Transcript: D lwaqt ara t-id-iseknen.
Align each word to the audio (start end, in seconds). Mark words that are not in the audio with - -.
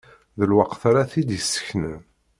D 0.39 0.41
lwaqt 0.49 0.81
ara 0.89 1.09
t-id-iseknen. 1.11 1.99